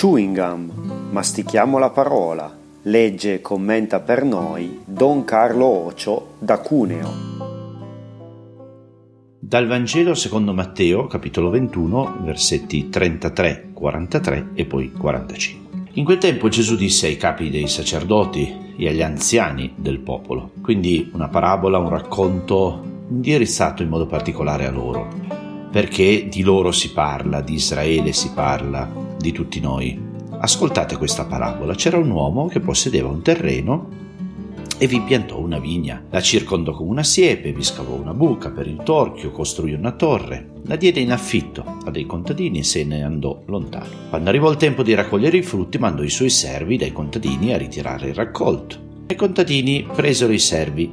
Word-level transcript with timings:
Chewing 0.00 0.34
gum, 0.34 1.10
mastichiamo 1.10 1.76
la 1.76 1.90
parola. 1.90 2.50
Legge 2.84 3.34
e 3.34 3.40
commenta 3.42 4.00
per 4.00 4.24
noi 4.24 4.80
Don 4.86 5.26
Carlo 5.26 5.66
Ocio 5.66 6.36
da 6.38 6.56
Cuneo. 6.56 7.10
Dal 9.38 9.66
Vangelo 9.66 10.14
secondo 10.14 10.54
Matteo, 10.54 11.06
capitolo 11.06 11.50
21, 11.50 12.20
versetti 12.22 12.88
33, 12.88 13.72
43 13.74 14.52
e 14.54 14.64
poi 14.64 14.90
45. 14.90 15.80
In 15.92 16.04
quel 16.06 16.16
tempo 16.16 16.48
Gesù 16.48 16.76
disse 16.76 17.06
ai 17.06 17.18
capi 17.18 17.50
dei 17.50 17.68
sacerdoti 17.68 18.74
e 18.78 18.88
agli 18.88 19.02
anziani 19.02 19.74
del 19.76 19.98
popolo, 19.98 20.52
quindi 20.62 21.10
una 21.12 21.28
parabola, 21.28 21.76
un 21.76 21.90
racconto 21.90 23.04
indirizzato 23.10 23.82
in 23.82 23.90
modo 23.90 24.06
particolare 24.06 24.64
a 24.64 24.70
loro, 24.70 25.39
perché 25.70 26.28
di 26.28 26.42
loro 26.42 26.72
si 26.72 26.92
parla, 26.92 27.40
di 27.40 27.54
Israele 27.54 28.12
si 28.12 28.30
parla, 28.34 28.90
di 29.18 29.32
tutti 29.32 29.60
noi. 29.60 30.08
Ascoltate 30.40 30.96
questa 30.96 31.26
parabola. 31.26 31.74
C'era 31.74 31.98
un 31.98 32.10
uomo 32.10 32.46
che 32.46 32.60
possedeva 32.60 33.08
un 33.08 33.22
terreno 33.22 33.98
e 34.78 34.86
vi 34.86 35.00
piantò 35.02 35.38
una 35.38 35.58
vigna. 35.58 36.02
La 36.08 36.22
circondò 36.22 36.72
con 36.72 36.88
una 36.88 37.04
siepe, 37.04 37.52
vi 37.52 37.62
scavò 37.62 37.94
una 37.94 38.14
buca 38.14 38.50
per 38.50 38.66
il 38.66 38.80
torchio, 38.82 39.30
costruì 39.30 39.74
una 39.74 39.92
torre, 39.92 40.52
la 40.64 40.76
diede 40.76 41.00
in 41.00 41.12
affitto 41.12 41.62
a 41.84 41.90
dei 41.90 42.06
contadini 42.06 42.60
e 42.60 42.64
se 42.64 42.84
ne 42.84 43.04
andò 43.04 43.42
lontano. 43.44 44.08
Quando 44.08 44.30
arrivò 44.30 44.50
il 44.50 44.56
tempo 44.56 44.82
di 44.82 44.94
raccogliere 44.94 45.36
i 45.36 45.42
frutti, 45.42 45.78
mandò 45.78 46.02
i 46.02 46.10
suoi 46.10 46.30
servi 46.30 46.78
dai 46.78 46.92
contadini 46.92 47.52
a 47.52 47.58
ritirare 47.58 48.08
il 48.08 48.14
raccolto. 48.14 48.88
I 49.08 49.14
contadini 49.14 49.86
presero 49.94 50.32
i 50.32 50.38
servi 50.38 50.90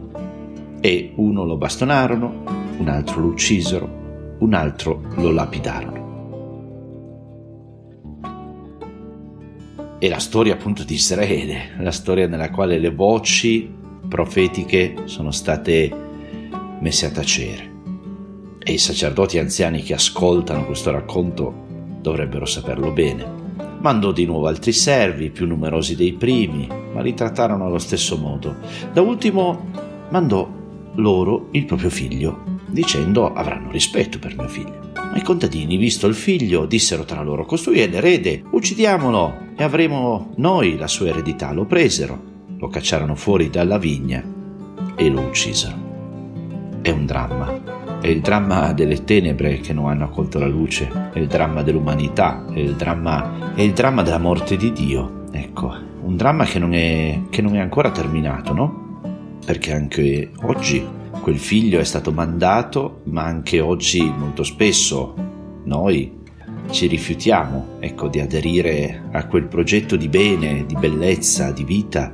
e 0.82 1.12
uno 1.16 1.46
lo 1.46 1.56
bastonarono, 1.56 2.44
un 2.80 2.90
altro 2.90 3.22
lo 3.22 3.28
uccisero, 3.28 3.97
un 4.40 4.54
altro 4.54 5.02
lo 5.16 5.32
lapidarono. 5.32 6.06
È 10.00 10.08
la 10.08 10.20
storia 10.20 10.54
appunto 10.54 10.84
di 10.84 10.94
Israele, 10.94 11.72
la 11.80 11.92
storia 11.92 12.28
nella 12.28 12.52
quale 12.52 12.78
le 12.78 12.92
voci 12.92 13.74
profetiche 14.08 14.94
sono 15.06 15.32
state 15.32 15.92
messe 16.80 17.06
a 17.08 17.12
tacere. 17.12 17.76
E 18.60 18.74
i 18.74 18.78
sacerdoti 18.78 19.40
anziani 19.40 19.82
che 19.82 19.96
ascoltano 19.96 20.66
questo 20.66 20.92
racconto 20.92 21.66
dovrebbero 22.02 22.46
saperlo 22.46 22.92
bene. 22.92 23.46
Mandò 23.80 24.12
di 24.12 24.26
nuovo 24.26 24.48
altri 24.48 24.72
servi, 24.72 25.32
più 25.32 25.48
numerosi 25.48 25.96
dei 25.96 26.14
primi, 26.14 26.68
ma 26.94 27.02
li 27.02 27.14
trattarono 27.14 27.66
allo 27.66 27.80
stesso 27.80 28.18
modo. 28.18 28.56
Da 28.94 29.02
ultimo 29.02 29.66
mandò 30.10 30.48
loro 30.96 31.48
il 31.52 31.66
proprio 31.66 31.90
figlio, 31.90 32.57
dicendo 32.68 33.34
avranno 33.34 33.72
rispetto 33.72 34.20
per 34.20 34.36
mio 34.38 34.48
figlio. 34.48 34.92
Ma 34.94 35.16
i 35.16 35.24
contadini, 35.24 35.78
visto 35.78 36.08
il 36.08 36.16
figlio, 36.16 36.66
dissero 36.66 37.04
tra 37.04 37.24
loro: 37.24 37.46
Costui 37.46 37.80
è 37.80 37.88
l'erede, 37.88 38.44
uccidiamolo 38.50 39.46
e 39.56 39.64
avremo 39.64 40.34
noi 40.36 40.78
la 40.78 40.88
sua 40.88 41.08
eredità. 41.08 41.52
Lo 41.54 41.66
presero, 41.66 42.22
lo 42.58 42.68
cacciarono 42.68 43.16
fuori 43.16 43.50
dalla 43.50 43.78
vigna 43.78 44.24
e 44.96 45.10
lo 45.10 45.22
uccisero. 45.22 45.86
È 46.82 46.90
un 46.90 47.06
dramma. 47.06 47.76
È 48.00 48.08
il 48.08 48.22
dramma 48.22 48.74
delle 48.74 49.04
tenebre 49.04 49.60
che 49.60 49.74
non 49.74 49.90
hanno 49.90 50.06
accolto 50.06 50.38
la 50.38 50.46
luce, 50.46 51.10
è 51.12 51.18
il 51.18 51.28
dramma 51.28 51.64
dell'umanità, 51.64 52.46
è 52.54 52.60
il 52.60 52.76
dramma, 52.76 53.54
è 53.56 53.62
il 53.62 53.74
dramma 53.74 54.04
della 54.04 54.20
morte 54.20 54.56
di 54.56 54.72
Dio. 54.72 55.24
Ecco, 55.32 55.74
un 56.04 56.16
dramma 56.16 56.46
che 56.46 56.60
non 56.60 56.74
è, 56.74 57.22
che 57.30 57.42
non 57.42 57.56
è 57.56 57.60
ancora 57.60 57.90
terminato, 57.90 58.54
no? 58.54 59.40
Perché 59.44 59.74
anche 59.74 60.32
oggi 60.44 60.86
quel 61.28 61.40
figlio 61.40 61.82
è 61.82 61.84
stato 61.84 62.14
mandato, 62.14 63.02
ma 63.08 63.26
anche 63.26 63.60
oggi 63.60 64.02
molto 64.02 64.44
spesso 64.44 65.14
noi 65.66 66.24
ci 66.70 66.88
rifiutiamo 66.88 67.80
ecco, 67.82 68.08
di 68.08 68.22
aderire 68.22 69.10
a 69.12 69.28
quel 69.28 69.44
progetto 69.48 69.98
di 69.98 70.08
bene, 70.08 70.66
di 70.66 70.76
bellezza, 70.76 71.52
di 71.52 71.66
vita 71.66 72.14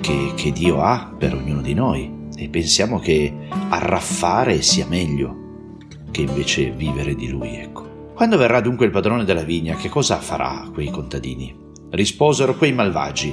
che, 0.00 0.32
che 0.34 0.50
Dio 0.50 0.82
ha 0.82 1.14
per 1.16 1.36
ognuno 1.36 1.60
di 1.60 1.74
noi 1.74 2.12
e 2.34 2.48
pensiamo 2.48 2.98
che 2.98 3.32
arraffare 3.68 4.62
sia 4.62 4.86
meglio 4.88 5.68
che 6.10 6.22
invece 6.22 6.72
vivere 6.72 7.14
di 7.14 7.28
Lui. 7.28 7.54
Ecco. 7.54 8.10
Quando 8.14 8.36
verrà 8.36 8.60
dunque 8.60 8.84
il 8.84 8.90
padrone 8.90 9.22
della 9.22 9.44
vigna, 9.44 9.76
che 9.76 9.88
cosa 9.88 10.16
farà 10.16 10.68
quei 10.72 10.90
contadini? 10.90 11.54
Risposero 11.90 12.56
quei 12.56 12.72
malvagi 12.72 13.32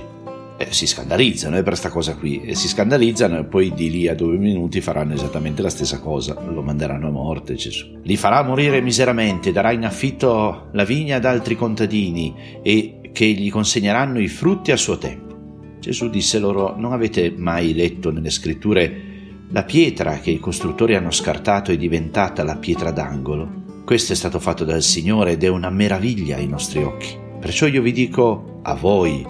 eh, 0.67 0.73
si 0.73 0.87
scandalizzano 0.87 1.55
eh, 1.55 1.59
per 1.59 1.69
questa 1.69 1.89
cosa 1.89 2.15
qui, 2.15 2.41
e 2.41 2.55
si 2.55 2.67
scandalizzano 2.67 3.39
e 3.39 3.43
poi 3.45 3.73
di 3.73 3.89
lì 3.89 4.07
a 4.07 4.15
due 4.15 4.37
minuti 4.37 4.81
faranno 4.81 5.13
esattamente 5.13 5.61
la 5.61 5.69
stessa 5.69 5.99
cosa, 5.99 6.39
lo 6.39 6.61
manderanno 6.61 7.07
a 7.07 7.11
morte 7.11 7.55
Gesù. 7.55 7.99
Li 8.03 8.17
farà 8.17 8.43
morire 8.43 8.81
miseramente, 8.81 9.51
darà 9.51 9.71
in 9.71 9.85
affitto 9.85 10.69
la 10.71 10.83
vigna 10.83 11.17
ad 11.17 11.25
altri 11.25 11.55
contadini 11.55 12.33
e 12.61 13.11
che 13.11 13.25
gli 13.25 13.49
consegneranno 13.49 14.19
i 14.19 14.27
frutti 14.27 14.71
a 14.71 14.77
suo 14.77 14.97
tempo. 14.97 15.35
Gesù 15.79 16.09
disse 16.09 16.39
loro, 16.39 16.75
non 16.77 16.93
avete 16.93 17.33
mai 17.35 17.73
letto 17.73 18.11
nelle 18.11 18.29
scritture 18.29 19.15
la 19.51 19.63
pietra 19.63 20.19
che 20.19 20.31
i 20.31 20.39
costruttori 20.39 20.95
hanno 20.95 21.11
scartato 21.11 21.71
è 21.71 21.77
diventata 21.77 22.43
la 22.43 22.57
pietra 22.57 22.91
d'angolo? 22.91 23.81
Questo 23.85 24.11
è 24.11 24.15
stato 24.15 24.39
fatto 24.39 24.65
dal 24.65 24.81
Signore 24.81 25.31
ed 25.31 25.43
è 25.45 25.47
una 25.47 25.69
meraviglia 25.69 26.35
ai 26.35 26.47
nostri 26.47 26.83
occhi. 26.83 27.17
Perciò 27.39 27.67
io 27.67 27.81
vi 27.81 27.93
dico 27.93 28.59
a 28.63 28.73
voi, 28.73 29.25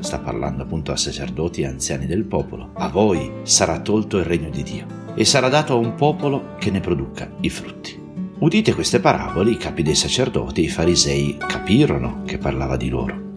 sta 0.00 0.18
parlando 0.18 0.62
appunto 0.62 0.92
a 0.92 0.96
sacerdoti 0.96 1.62
e 1.62 1.66
anziani 1.66 2.06
del 2.06 2.24
popolo, 2.24 2.70
a 2.74 2.88
voi 2.88 3.30
sarà 3.42 3.80
tolto 3.80 4.18
il 4.18 4.24
regno 4.24 4.50
di 4.50 4.62
Dio 4.62 4.86
e 5.14 5.24
sarà 5.24 5.48
dato 5.48 5.74
a 5.74 5.76
un 5.76 5.94
popolo 5.94 6.54
che 6.58 6.70
ne 6.70 6.80
produca 6.80 7.30
i 7.40 7.50
frutti. 7.50 7.98
Udite 8.38 8.74
queste 8.74 9.00
parabole, 9.00 9.50
i 9.50 9.56
capi 9.56 9.82
dei 9.82 9.94
sacerdoti 9.94 10.62
e 10.62 10.64
i 10.64 10.68
farisei 10.68 11.36
capirono 11.38 12.22
che 12.24 12.38
parlava 12.38 12.76
di 12.76 12.88
loro. 12.88 13.28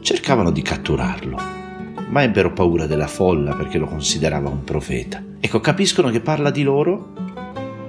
Cercavano 0.00 0.50
di 0.50 0.60
catturarlo, 0.60 1.38
ma 2.08 2.22
ebbero 2.22 2.52
paura 2.52 2.86
della 2.86 3.06
folla 3.06 3.54
perché 3.54 3.78
lo 3.78 3.86
considerava 3.86 4.48
un 4.48 4.64
profeta. 4.64 5.22
Ecco, 5.38 5.60
capiscono 5.60 6.10
che 6.10 6.20
parla 6.20 6.50
di 6.50 6.62
loro 6.62 7.12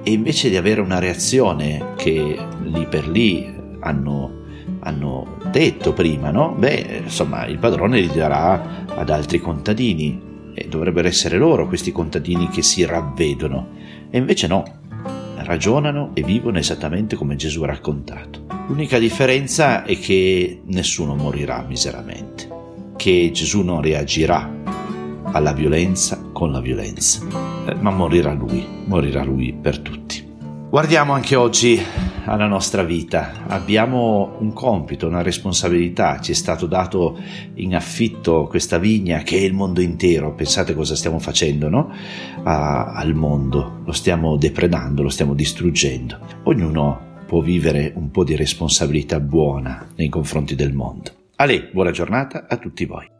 e 0.03 0.11
invece 0.11 0.49
di 0.49 0.55
avere 0.55 0.81
una 0.81 0.99
reazione 0.99 1.93
che 1.95 2.37
lì 2.61 2.85
per 2.85 3.07
lì 3.07 3.51
hanno 3.79 4.34
hanno 4.79 5.37
detto 5.51 5.93
prima, 5.93 6.31
no? 6.31 6.53
Beh, 6.57 7.01
insomma, 7.03 7.45
il 7.45 7.57
padrone 7.57 7.99
li 7.99 8.11
darà 8.13 8.85
ad 8.87 9.09
altri 9.09 9.39
contadini 9.39 10.21
e 10.53 10.67
dovrebbero 10.67 11.07
essere 11.07 11.37
loro 11.37 11.67
questi 11.67 11.91
contadini 11.91 12.47
che 12.49 12.61
si 12.61 12.85
ravvedono. 12.85 13.69
E 14.09 14.17
invece 14.17 14.47
no, 14.47 14.63
ragionano 15.37 16.11
e 16.13 16.23
vivono 16.23 16.57
esattamente 16.57 17.15
come 17.15 17.35
Gesù 17.35 17.63
ha 17.63 17.67
raccontato. 17.67 18.43
L'unica 18.67 18.97
differenza 18.97 19.83
è 19.83 19.97
che 19.99 20.61
nessuno 20.65 21.15
morirà 21.15 21.63
miseramente, 21.67 22.49
che 22.95 23.29
Gesù 23.33 23.61
non 23.61 23.81
reagirà 23.81 24.49
alla 25.23 25.53
violenza 25.53 26.19
con 26.31 26.51
la 26.51 26.59
violenza, 26.61 27.21
eh, 27.67 27.75
ma 27.75 27.91
morirà 27.91 28.33
lui, 28.33 28.65
morirà 28.85 29.23
lui 29.23 29.53
per 29.53 29.79
tutti. 29.79 30.23
Guardiamo 30.69 31.13
anche 31.13 31.35
oggi 31.35 31.81
alla 32.25 32.47
nostra 32.47 32.83
vita. 32.83 33.45
Abbiamo 33.47 34.37
un 34.39 34.53
compito, 34.53 35.07
una 35.07 35.21
responsabilità. 35.21 36.19
Ci 36.19 36.31
è 36.31 36.35
stato 36.35 36.65
dato 36.65 37.17
in 37.55 37.75
affitto 37.75 38.47
questa 38.47 38.77
vigna 38.77 39.19
che 39.19 39.37
è 39.37 39.41
il 39.41 39.53
mondo 39.53 39.81
intero. 39.81 40.33
Pensate 40.33 40.73
cosa 40.73 40.95
stiamo 40.95 41.19
facendo, 41.19 41.69
no? 41.69 41.91
A, 42.43 42.93
al 42.93 43.13
mondo. 43.13 43.81
Lo 43.85 43.91
stiamo 43.91 44.37
depredando, 44.37 45.03
lo 45.03 45.09
stiamo 45.09 45.33
distruggendo. 45.33 46.19
Ognuno 46.43 47.13
può 47.25 47.41
vivere 47.41 47.91
un 47.95 48.11
po' 48.11 48.23
di 48.23 48.35
responsabilità 48.35 49.19
buona 49.19 49.87
nei 49.95 50.09
confronti 50.09 50.55
del 50.55 50.73
mondo. 50.73 51.11
Ale, 51.37 51.69
buona 51.71 51.91
giornata 51.91 52.45
a 52.47 52.57
tutti 52.57 52.85
voi. 52.85 53.14